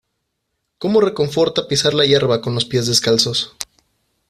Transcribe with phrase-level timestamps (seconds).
[0.79, 3.53] Como reconforta pisar la hierba con los pies descalzos